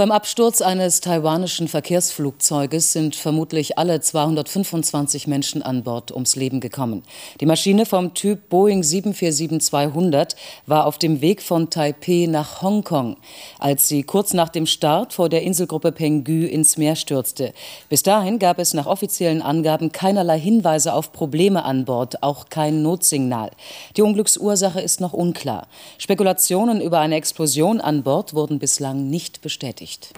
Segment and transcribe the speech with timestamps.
[0.00, 7.02] Beim Absturz eines taiwanischen Verkehrsflugzeuges sind vermutlich alle 225 Menschen an Bord ums Leben gekommen.
[7.42, 13.18] Die Maschine vom Typ Boeing 747-200 war auf dem Weg von Taipeh nach Hongkong,
[13.58, 17.52] als sie kurz nach dem Start vor der Inselgruppe Penghu ins Meer stürzte.
[17.90, 22.80] Bis dahin gab es nach offiziellen Angaben keinerlei Hinweise auf Probleme an Bord, auch kein
[22.80, 23.50] Notsignal.
[23.98, 25.68] Die Unglücksursache ist noch unklar.
[25.98, 30.12] Spekulationen über eine Explosion an Bord wurden bislang nicht bestätigt bestätigt.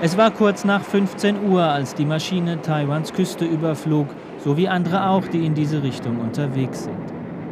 [0.00, 4.06] Es war kurz nach 15 Uhr, als die Maschine Taiwans Küste überflog,
[4.44, 6.96] so wie andere auch, die in diese Richtung unterwegs sind.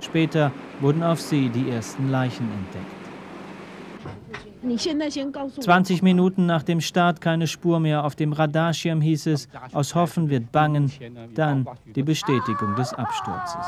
[0.01, 2.93] Später wurden auf See die ersten Leichen entdeckt.
[5.61, 10.29] 20 Minuten nach dem Start keine Spur mehr auf dem Radarschirm hieß es, aus Hoffen
[10.29, 10.91] wird bangen,
[11.35, 13.67] dann die Bestätigung des Absturzes.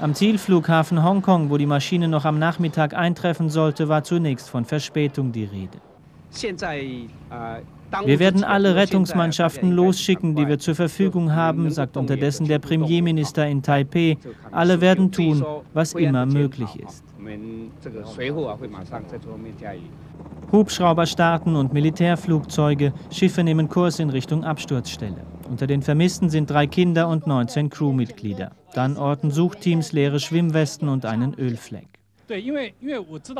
[0.00, 5.32] Am Zielflughafen Hongkong, wo die Maschine noch am Nachmittag eintreffen sollte, war zunächst von Verspätung
[5.32, 5.78] die Rede.
[8.04, 13.62] Wir werden alle Rettungsmannschaften losschicken, die wir zur Verfügung haben, sagt unterdessen der Premierminister in
[13.62, 14.16] Taipeh.
[14.52, 17.02] Alle werden tun, was immer möglich ist.
[20.50, 25.26] Hubschrauber starten und Militärflugzeuge, Schiffe nehmen Kurs in Richtung Absturzstelle.
[25.50, 28.52] Unter den Vermissten sind drei Kinder und 19 Crewmitglieder.
[28.72, 31.88] Dann orten Suchteams leere Schwimmwesten und einen Ölfleck.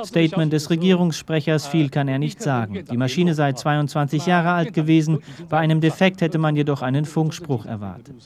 [0.04, 2.84] Statement des Regierungssprechers viel kann er nicht sagen.
[2.90, 5.18] Die Maschine sei 22 Jahre alt gewesen.
[5.48, 8.16] Bei einem Defekt hätte man jedoch einen Funkspruch erwartet.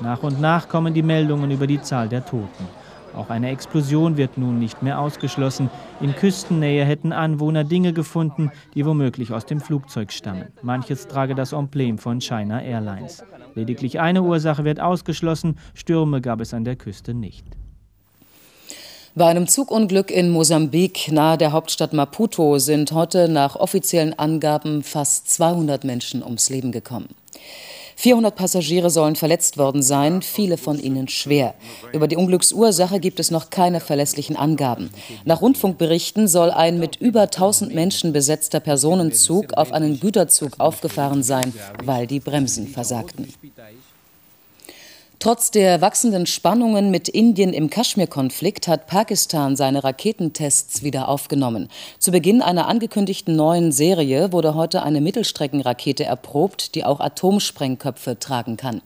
[0.00, 2.81] Nach und nach kommen die Meldungen über die Zahl der Toten.
[3.16, 5.70] Auch eine Explosion wird nun nicht mehr ausgeschlossen.
[6.00, 10.48] In Küstennähe hätten Anwohner Dinge gefunden, die womöglich aus dem Flugzeug stammen.
[10.62, 13.22] Manches trage das Emblem von China Airlines.
[13.54, 17.44] Lediglich eine Ursache wird ausgeschlossen, Stürme gab es an der Küste nicht.
[19.14, 25.30] Bei einem Zugunglück in Mosambik nahe der Hauptstadt Maputo sind heute nach offiziellen Angaben fast
[25.30, 27.10] 200 Menschen ums Leben gekommen.
[27.96, 31.54] 400 Passagiere sollen verletzt worden sein, viele von ihnen schwer.
[31.92, 34.90] Über die Unglücksursache gibt es noch keine verlässlichen Angaben.
[35.24, 41.52] Nach Rundfunkberichten soll ein mit über 1000 Menschen besetzter Personenzug auf einen Güterzug aufgefahren sein,
[41.84, 43.32] weil die Bremsen versagten.
[45.22, 51.68] Trotz der wachsenden Spannungen mit Indien im Kaschmir-Konflikt hat Pakistan seine Raketentests wieder aufgenommen.
[52.00, 58.56] Zu Beginn einer angekündigten neuen Serie wurde heute eine Mittelstreckenrakete erprobt, die auch Atomsprengköpfe tragen
[58.56, 58.82] kann.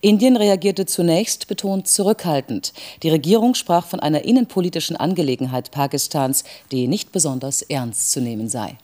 [0.00, 2.74] Indien reagierte zunächst betont zurückhaltend.
[3.02, 8.76] Die Regierung sprach von einer innenpolitischen Angelegenheit Pakistans, die nicht besonders ernst zu nehmen sei.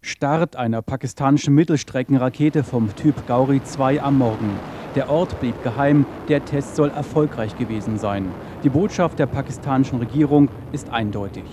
[0.00, 4.60] Start einer pakistanischen Mittelstreckenrakete vom Typ Gauri 2 am Morgen.
[4.96, 8.32] Der Ort blieb geheim, der Test soll erfolgreich gewesen sein.
[8.64, 11.44] Die Botschaft der pakistanischen Regierung ist eindeutig.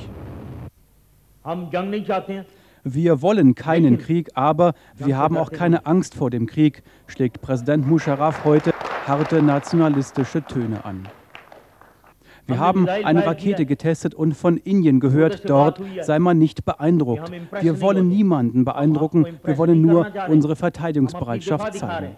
[2.86, 7.86] Wir wollen keinen Krieg, aber wir haben auch keine Angst vor dem Krieg, schlägt Präsident
[7.86, 8.72] Musharraf heute
[9.06, 11.10] harte nationalistische Töne an.
[12.46, 17.30] Wir haben eine Rakete getestet und von Indien gehört, dort sei man nicht beeindruckt.
[17.60, 22.16] Wir wollen niemanden beeindrucken, wir wollen nur unsere Verteidigungsbereitschaft zeigen.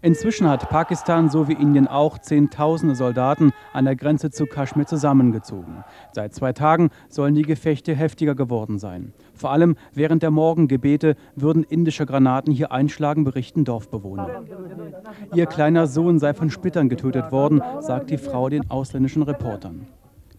[0.00, 5.84] Inzwischen hat Pakistan sowie Indien auch Zehntausende Soldaten an der Grenze zu Kaschmir zusammengezogen.
[6.12, 9.12] Seit zwei Tagen sollen die Gefechte heftiger geworden sein.
[9.34, 14.42] Vor allem während der Morgengebete würden indische Granaten hier einschlagen, berichten Dorfbewohner.
[15.34, 19.86] Ihr kleiner Sohn sei von Splittern getötet worden, sagt die Frau den ausländischen Reportern.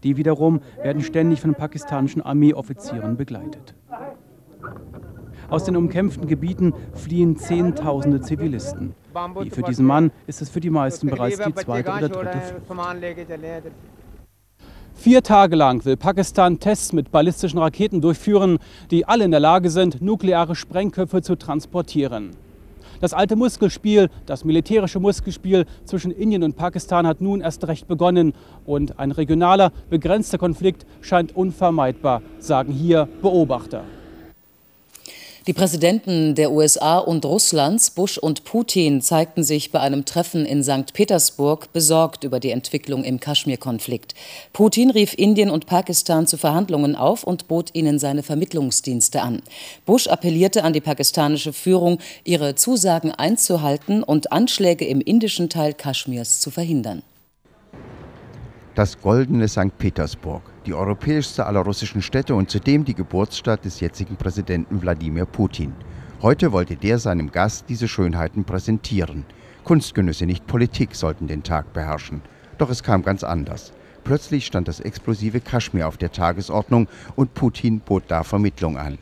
[0.02, 3.74] Die wiederum werden ständig von pakistanischen Armeeoffizieren begleitet.
[5.50, 8.94] Aus den umkämpften Gebieten fliehen Zehntausende Zivilisten.
[9.40, 12.80] Wie für diesen Mann ist es für die meisten bereits die zweite oder dritte Flucht.
[14.96, 18.58] Vier Tage lang will Pakistan Tests mit ballistischen Raketen durchführen,
[18.90, 22.30] die alle in der Lage sind, nukleare Sprengköpfe zu transportieren.
[23.00, 28.32] Das alte Muskelspiel, das militärische Muskelspiel zwischen Indien und Pakistan hat nun erst recht begonnen
[28.64, 33.84] und ein regionaler, begrenzter Konflikt scheint unvermeidbar, sagen hier Beobachter.
[35.46, 40.64] Die Präsidenten der USA und Russlands, Bush und Putin, zeigten sich bei einem Treffen in
[40.64, 40.94] St.
[40.94, 44.14] Petersburg besorgt über die Entwicklung im Kaschmir-Konflikt.
[44.54, 49.42] Putin rief Indien und Pakistan zu Verhandlungen auf und bot ihnen seine Vermittlungsdienste an.
[49.84, 56.40] Bush appellierte an die pakistanische Führung, ihre Zusagen einzuhalten und Anschläge im indischen Teil Kaschmirs
[56.40, 57.02] zu verhindern.
[58.74, 59.76] Das goldene St.
[59.76, 65.74] Petersburg die europäischste aller russischen Städte und zudem die Geburtsstadt des jetzigen Präsidenten Wladimir Putin.
[66.22, 69.24] Heute wollte der seinem Gast diese Schönheiten präsentieren.
[69.64, 72.22] Kunstgenüsse, nicht Politik, sollten den Tag beherrschen.
[72.58, 73.72] Doch es kam ganz anders.
[74.04, 78.98] Plötzlich stand das explosive Kaschmir auf der Tagesordnung und Putin bot da Vermittlung an.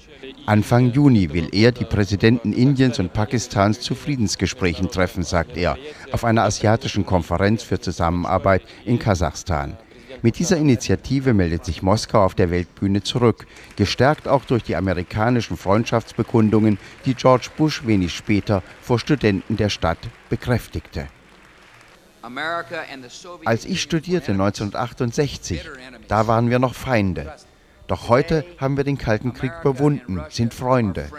[0.46, 5.76] Anfang Juni will er die Präsidenten Indiens und Pakistans zu Friedensgesprächen treffen, sagt er,
[6.12, 9.76] auf einer asiatischen Konferenz für Zusammenarbeit in Kasachstan.
[10.20, 15.56] Mit dieser Initiative meldet sich Moskau auf der Weltbühne zurück, gestärkt auch durch die amerikanischen
[15.56, 19.98] Freundschaftsbekundungen, die George Bush wenig später vor Studenten der Stadt
[20.28, 21.08] bekräftigte.
[23.44, 25.68] Als ich studierte 1968,
[26.08, 27.34] da waren wir noch Feinde.
[27.88, 31.10] Doch heute haben wir den Kalten Krieg überwunden, sind Freunde.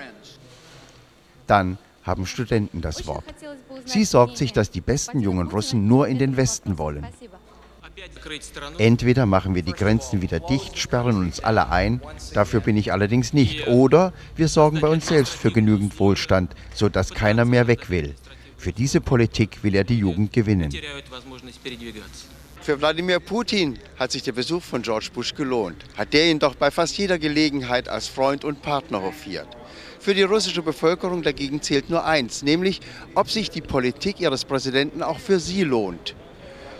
[1.45, 3.25] Dann haben Studenten das Wort.
[3.85, 7.05] Sie sorgt sich, dass die besten jungen Russen nur in den Westen wollen.
[8.77, 12.01] Entweder machen wir die Grenzen wieder dicht, sperren uns alle ein,
[12.33, 17.13] dafür bin ich allerdings nicht, oder wir sorgen bei uns selbst für genügend Wohlstand, sodass
[17.13, 18.15] keiner mehr weg will.
[18.57, 20.71] Für diese Politik will er die Jugend gewinnen.
[22.61, 25.83] Für Wladimir Putin hat sich der Besuch von George Bush gelohnt.
[25.97, 29.49] Hat der ihn doch bei fast jeder Gelegenheit als Freund und Partner hofiert.
[29.99, 32.79] Für die russische Bevölkerung dagegen zählt nur eins, nämlich
[33.15, 36.15] ob sich die Politik ihres Präsidenten auch für sie lohnt.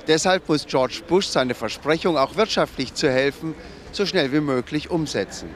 [0.07, 3.55] Deshalb muss George Bush seine Versprechung, auch wirtschaftlich zu helfen,
[3.91, 5.50] so schnell wie möglich umsetzen.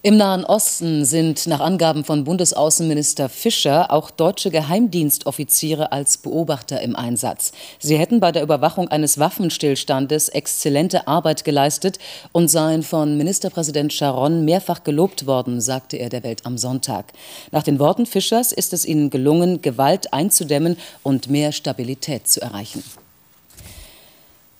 [0.00, 6.94] Im Nahen Osten sind nach Angaben von Bundesaußenminister Fischer auch deutsche Geheimdienstoffiziere als Beobachter im
[6.94, 7.50] Einsatz.
[7.80, 11.98] Sie hätten bei der Überwachung eines Waffenstillstandes exzellente Arbeit geleistet
[12.30, 17.06] und seien von Ministerpräsident Sharon mehrfach gelobt worden, sagte er der Welt am Sonntag.
[17.50, 22.84] Nach den Worten Fischers ist es ihnen gelungen, Gewalt einzudämmen und mehr Stabilität zu erreichen.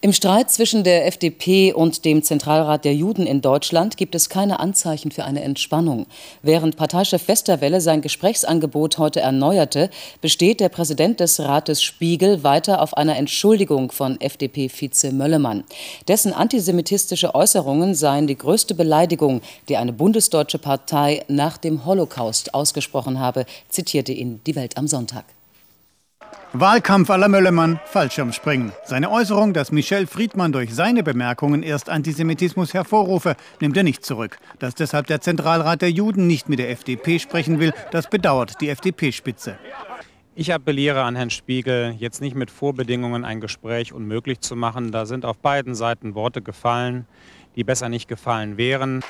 [0.00, 4.60] Im Streit zwischen der FDP und dem Zentralrat der Juden in Deutschland gibt es keine
[4.60, 6.06] Anzeichen für eine Entspannung.
[6.40, 9.90] Während Parteichef Westerwelle sein Gesprächsangebot heute erneuerte,
[10.20, 15.64] besteht der Präsident des Rates Spiegel weiter auf einer Entschuldigung von FDP-Vize Möllemann.
[16.06, 23.18] Dessen antisemitistische Äußerungen seien die größte Beleidigung, die eine bundesdeutsche Partei nach dem Holocaust ausgesprochen
[23.18, 25.24] habe, zitierte ihn die Welt am Sonntag.
[26.54, 28.72] Wahlkampf aller Möllemann, Fallschirmspringen.
[28.86, 34.38] Seine Äußerung, dass Michel Friedmann durch seine Bemerkungen erst Antisemitismus hervorrufe, nimmt er nicht zurück.
[34.58, 38.70] Dass deshalb der Zentralrat der Juden nicht mit der FDP sprechen will, das bedauert die
[38.70, 39.58] FDP-Spitze.
[40.34, 44.90] Ich appelliere an Herrn Spiegel, jetzt nicht mit Vorbedingungen ein Gespräch unmöglich zu machen.
[44.90, 47.06] Da sind auf beiden Seiten Worte gefallen,
[47.56, 49.02] die besser nicht gefallen wären.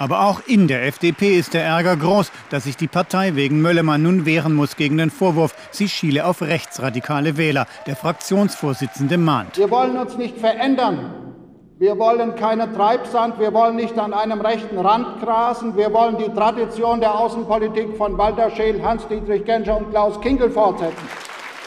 [0.00, 4.02] Aber auch in der FDP ist der Ärger groß, dass sich die Partei wegen Möllemann
[4.02, 7.66] nun wehren muss gegen den Vorwurf, sie schiele auf rechtsradikale Wähler.
[7.86, 9.58] Der Fraktionsvorsitzende mahnt.
[9.58, 11.30] Wir wollen uns nicht verändern.
[11.78, 16.32] Wir wollen keine Treibsand, wir wollen nicht an einem rechten Rand grasen, wir wollen die
[16.32, 21.08] Tradition der Außenpolitik von Walter Scheel, Hans-Dietrich Genscher und Klaus Kinkel fortsetzen.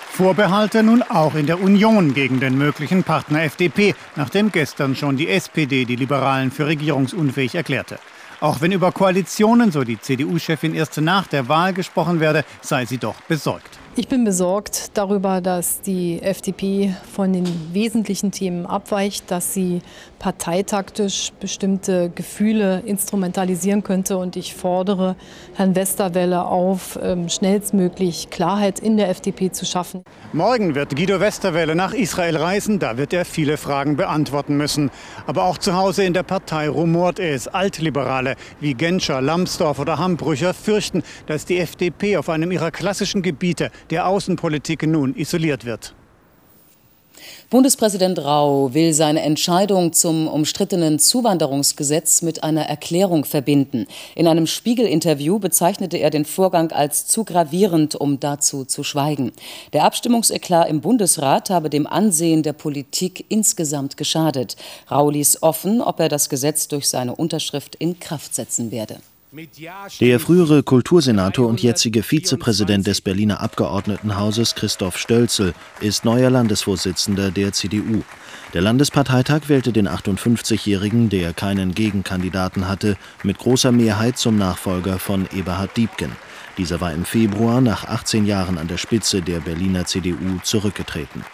[0.09, 5.29] Vorbehalte nun auch in der Union gegen den möglichen Partner FDP, nachdem gestern schon die
[5.29, 7.99] SPD die Liberalen für regierungsunfähig erklärte.
[8.43, 12.97] Auch wenn über Koalitionen, so die CDU-Chefin, erst nach der Wahl gesprochen werde, sei sie
[12.97, 13.79] doch besorgt.
[13.95, 19.83] Ich bin besorgt darüber, dass die FDP von den wesentlichen Themen abweicht, dass sie
[20.17, 24.17] parteitaktisch bestimmte Gefühle instrumentalisieren könnte.
[24.17, 25.15] Und ich fordere
[25.53, 30.03] Herrn Westerwelle auf, ähm, schnellstmöglich Klarheit in der FDP zu schaffen.
[30.31, 32.79] Morgen wird Guido Westerwelle nach Israel reisen.
[32.79, 34.89] Da wird er viele Fragen beantworten müssen.
[35.27, 37.47] Aber auch zu Hause in der Partei rumort es.
[37.47, 43.69] Altliberale wie Genscher, Lambsdorff oder Hambrücher fürchten, dass die FDP auf einem ihrer klassischen Gebiete
[43.89, 45.93] der Außenpolitik nun isoliert wird.
[47.49, 53.85] Bundespräsident Rau will seine Entscheidung zum umstrittenen Zuwanderungsgesetz mit einer Erklärung verbinden.
[54.15, 59.33] In einem Spiegel-Interview bezeichnete er den Vorgang als zu gravierend, um dazu zu schweigen.
[59.71, 64.55] Der Abstimmungseklar im Bundesrat habe dem Ansehen der Politik insgesamt geschadet.
[64.89, 68.97] Rau ließ offen, ob er das Gesetz durch seine Unterschrift in Kraft setzen werde.
[69.99, 77.51] Der frühere Kultursenator und jetzige Vizepräsident des Berliner Abgeordnetenhauses Christoph Stölzel ist neuer Landesvorsitzender der
[77.51, 78.03] CDU.
[78.53, 85.27] Der Landesparteitag wählte den 58-Jährigen, der keinen Gegenkandidaten hatte, mit großer Mehrheit zum Nachfolger von
[85.33, 86.11] Eberhard Diebken.
[86.59, 91.25] Dieser war im Februar nach 18 Jahren an der Spitze der Berliner CDU zurückgetreten.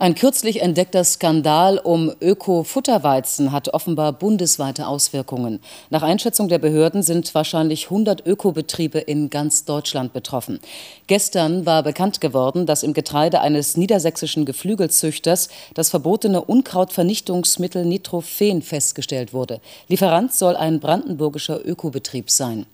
[0.00, 5.60] Ein kürzlich entdeckter Skandal um Öko-Futterweizen hat offenbar bundesweite Auswirkungen.
[5.88, 10.58] Nach Einschätzung der Behörden sind wahrscheinlich 100 Ökobetriebe in ganz Deutschland betroffen.
[11.06, 19.32] Gestern war bekannt geworden, dass im Getreide eines niedersächsischen Geflügelzüchters das verbotene Unkrautvernichtungsmittel Nitrophen festgestellt
[19.32, 19.60] wurde.
[19.86, 22.66] Lieferant soll ein brandenburgischer Ökobetrieb sein.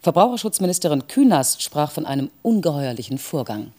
[0.00, 3.72] Verbraucherschutzministerin Künast sprach von einem ungeheuerlichen Vorgang.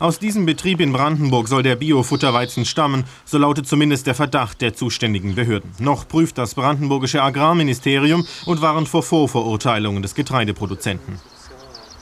[0.00, 4.74] Aus diesem Betrieb in Brandenburg soll der Biofutterweizen stammen, so lautet zumindest der Verdacht der
[4.74, 5.70] zuständigen Behörden.
[5.78, 11.20] Noch prüft das brandenburgische Agrarministerium und warnt vor Vorverurteilungen des Getreideproduzenten.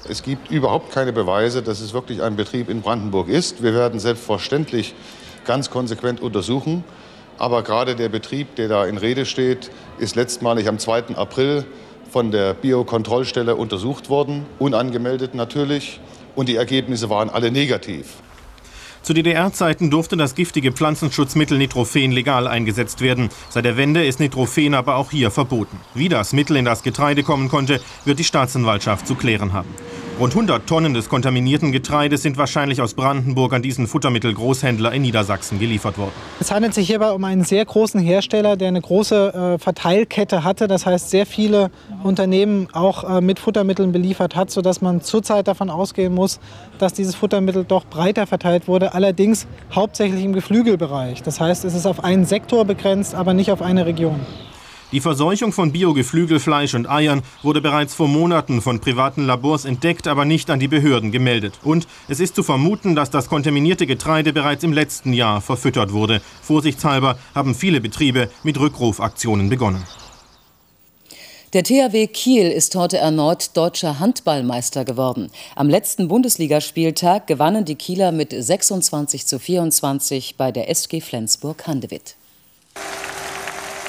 [0.08, 3.62] Es gibt überhaupt keine Beweise, dass es wirklich ein Betrieb in Brandenburg ist.
[3.62, 4.94] Wir werden selbstverständlich
[5.44, 6.84] ganz konsequent untersuchen.
[7.36, 11.16] Aber gerade der Betrieb, der da in Rede steht, ist letztmalig am 2.
[11.16, 11.66] April
[12.10, 16.00] von der Biokontrollstelle untersucht worden, unangemeldet natürlich
[16.34, 18.06] und die Ergebnisse waren alle negativ.
[19.02, 23.30] Zu DDR-Zeiten durfte das giftige Pflanzenschutzmittel Nitrophen legal eingesetzt werden.
[23.48, 25.80] Seit der Wende ist Nitrophen aber auch hier verboten.
[25.94, 29.74] Wie das Mittel in das Getreide kommen konnte, wird die Staatsanwaltschaft zu klären haben.
[30.22, 35.58] Rund 100 Tonnen des kontaminierten Getreides sind wahrscheinlich aus Brandenburg an diesen Futtermittelgroßhändler in Niedersachsen
[35.58, 36.12] geliefert worden.
[36.38, 40.68] Es handelt sich hierbei um einen sehr großen Hersteller, der eine große äh, Verteilkette hatte.
[40.68, 41.72] Das heißt, sehr viele
[42.04, 46.38] Unternehmen auch äh, mit Futtermitteln beliefert hat, sodass man zurzeit davon ausgehen muss,
[46.78, 51.24] dass dieses Futtermittel doch breiter verteilt wurde, allerdings hauptsächlich im Geflügelbereich.
[51.24, 54.20] Das heißt, es ist auf einen Sektor begrenzt, aber nicht auf eine Region.
[54.92, 60.26] Die Verseuchung von Biogeflügelfleisch und Eiern wurde bereits vor Monaten von privaten Labors entdeckt, aber
[60.26, 61.54] nicht an die Behörden gemeldet.
[61.64, 66.20] Und es ist zu vermuten, dass das kontaminierte Getreide bereits im letzten Jahr verfüttert wurde.
[66.42, 69.82] Vorsichtshalber haben viele Betriebe mit Rückrufaktionen begonnen.
[71.54, 75.30] Der THW Kiel ist heute erneut deutscher Handballmeister geworden.
[75.56, 82.16] Am letzten Bundesligaspieltag gewannen die Kieler mit 26 zu 24 bei der SG Flensburg-Handewitt.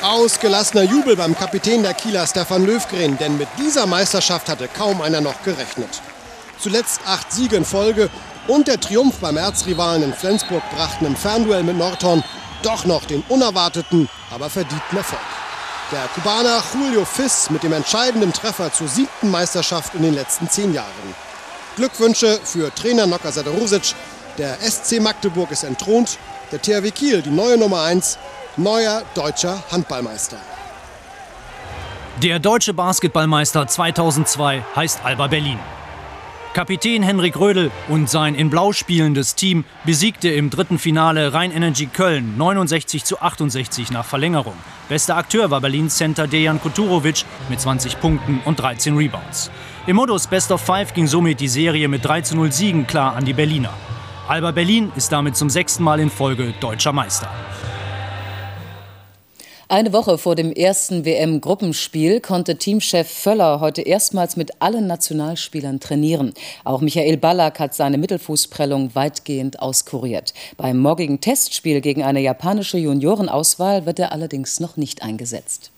[0.04, 5.22] Ausgelassener Jubel beim Kapitän der Kieler Stefan Löwgren, denn mit dieser Meisterschaft hatte kaum einer
[5.22, 6.02] noch gerechnet.
[6.60, 8.10] Zuletzt acht Siege in Folge
[8.50, 12.22] und der Triumph beim Erzrivalen in Flensburg brachten im Fernduell mit Nordhorn
[12.64, 15.22] doch noch den unerwarteten, aber verdienten Erfolg.
[15.94, 20.74] Der Kubaner Julio Fiss mit dem entscheidenden Treffer zur siebten Meisterschaft in den letzten zehn
[20.74, 21.16] Jahren.
[21.78, 23.96] Glückwünsche für Trainer Nocker Sadorosic.
[24.38, 26.18] Der SC Magdeburg ist entthront,
[26.52, 28.18] der THW Kiel die neue Nummer 1
[28.58, 30.38] neuer deutscher Handballmeister.
[32.22, 35.58] Der deutsche Basketballmeister 2002 heißt Alba Berlin.
[36.54, 41.88] Kapitän Henrik Rödel und sein in Blau spielendes Team besiegte im dritten Finale Rhein Energy
[41.88, 44.54] Köln 69 zu 68 nach Verlängerung.
[44.88, 49.50] Bester Akteur war Berlins Center Dejan Kuturovic mit 20 Punkten und 13 Rebounds.
[49.88, 53.16] Im Modus Best of Five ging somit die Serie mit 3 zu 0 Siegen klar
[53.16, 53.74] an die Berliner.
[54.28, 57.32] Alba Berlin ist damit zum sechsten Mal in Folge deutscher Meister.
[59.74, 66.36] Eine Woche vor dem ersten WM-Gruppenspiel konnte Teamchef Völler heute erstmals mit allen Nationalspielern trainieren.
[66.64, 70.36] Auch Michael Ballack hat seine Mittelfußprellung weitgehend auskuriert.
[70.58, 75.72] Beim morgigen Testspiel gegen eine japanische Juniorenauswahl wird er allerdings noch nicht eingesetzt.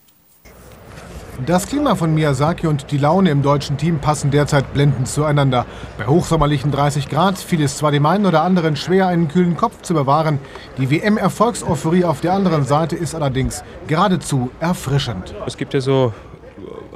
[1.43, 5.65] Das Klima von Miyazaki und die Laune im deutschen Team passen derzeit blendend zueinander.
[5.97, 9.81] Bei hochsommerlichen 30 Grad fiel es zwar dem einen oder anderen schwer, einen kühlen Kopf
[9.81, 10.39] zu bewahren.
[10.77, 15.35] Die WM-Erfolgseuphorie auf der anderen Seite ist allerdings geradezu erfrischend.
[15.45, 16.13] Es gibt ja so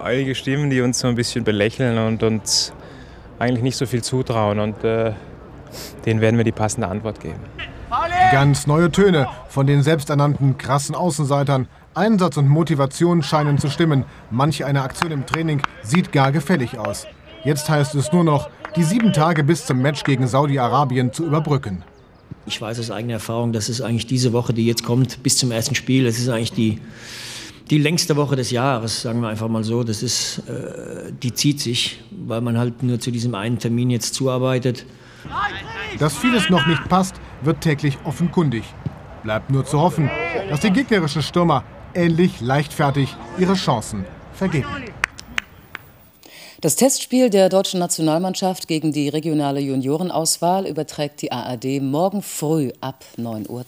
[0.01, 2.71] einige Stimmen, die uns so ein bisschen belächeln und uns
[3.39, 4.59] eigentlich nicht so viel zutrauen.
[4.59, 5.11] Und äh,
[6.05, 7.41] denen werden wir die passende Antwort geben.
[8.31, 11.67] Ganz neue Töne von den selbsternannten krassen Außenseitern.
[11.95, 14.05] Einsatz und Motivation scheinen zu stimmen.
[14.29, 17.07] Manch eine Aktion im Training sieht gar gefällig aus.
[17.43, 21.83] Jetzt heißt es nur noch, die sieben Tage bis zum Match gegen Saudi-Arabien zu überbrücken.
[22.45, 25.51] Ich weiß aus eigener Erfahrung, dass es eigentlich diese Woche, die jetzt kommt, bis zum
[25.51, 26.79] ersten Spiel, das ist eigentlich die,
[27.69, 29.83] die längste Woche des Jahres, sagen wir einfach mal so.
[29.83, 34.13] Das ist, äh, die zieht sich, weil man halt nur zu diesem einen Termin jetzt
[34.13, 34.85] zuarbeitet.
[35.97, 38.63] Dass vieles noch nicht passt, wird täglich offenkundig.
[39.23, 40.09] Bleibt nur zu hoffen,
[40.49, 44.67] dass die gegnerischen Stürmer ähnlich leichtfertig ihre Chancen vergeben.
[46.61, 53.05] Das Testspiel der deutschen Nationalmannschaft gegen die regionale Juniorenauswahl überträgt die ARD morgen früh ab
[53.17, 53.65] 9.03 Uhr.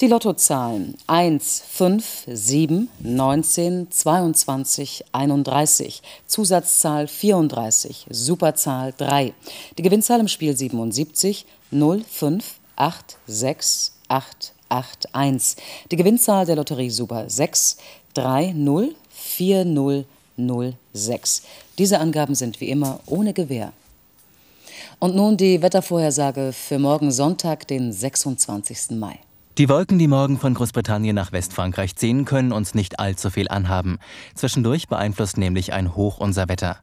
[0.00, 9.34] Die Lottozahlen 1, 5, 7, 19, 22, 31, Zusatzzahl 34, Superzahl 3.
[9.76, 12.44] Die Gewinnzahl im Spiel 77, 0, 5,
[12.76, 15.56] 8, 6, 8, 8, 1.
[15.90, 17.76] Die Gewinnzahl der Lotterie Super 6,
[18.14, 20.04] 3, 0, 4, 0,
[20.36, 21.42] 0, 6.
[21.78, 23.72] Diese Angaben sind wie immer ohne Gewähr.
[24.98, 28.98] Und nun die Wettervorhersage für morgen Sonntag, den 26.
[28.98, 29.18] Mai.
[29.58, 33.98] Die Wolken, die morgen von Großbritannien nach Westfrankreich ziehen, können uns nicht allzu viel anhaben.
[34.34, 36.78] Zwischendurch beeinflusst nämlich ein Hoch unser Wetter.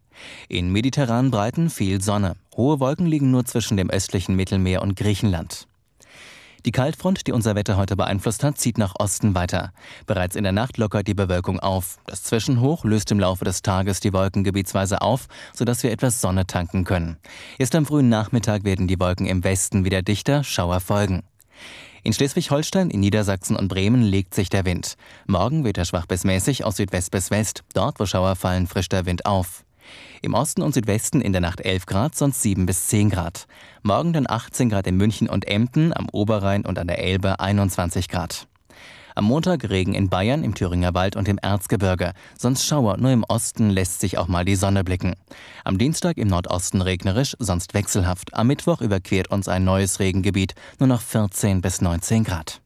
[0.49, 2.35] In mediterranen Breiten viel Sonne.
[2.55, 5.67] Hohe Wolken liegen nur zwischen dem östlichen Mittelmeer und Griechenland.
[6.67, 9.71] Die Kaltfront, die unser Wetter heute beeinflusst hat, zieht nach Osten weiter.
[10.05, 11.97] Bereits in der Nacht lockert die Bewölkung auf.
[12.05, 16.45] Das Zwischenhoch löst im Laufe des Tages die Wolken gebietsweise auf, sodass wir etwas Sonne
[16.45, 17.15] tanken können.
[17.57, 21.23] Erst am frühen Nachmittag werden die Wolken im Westen wieder dichter, Schauer folgen.
[22.03, 24.97] In Schleswig-Holstein, in Niedersachsen und Bremen legt sich der Wind.
[25.25, 27.63] Morgen weht er schwach bis mäßig aus Südwest bis West.
[27.75, 29.63] Dort, wo Schauer fallen, frischt der Wind auf.
[30.21, 33.47] Im Osten und Südwesten in der Nacht 11 Grad, sonst 7 bis 10 Grad.
[33.83, 38.09] Morgen dann 18 Grad in München und Emden, am Oberrhein und an der Elbe 21
[38.09, 38.47] Grad.
[39.17, 42.13] Am Montag Regen in Bayern, im Thüringer Wald und im Erzgebirge.
[42.37, 45.15] Sonst Schauer, nur im Osten lässt sich auch mal die Sonne blicken.
[45.63, 48.35] Am Dienstag im Nordosten regnerisch, sonst wechselhaft.
[48.35, 52.61] Am Mittwoch überquert uns ein neues Regengebiet, nur noch 14 bis 19 Grad.